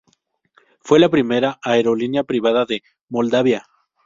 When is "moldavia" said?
3.07-3.67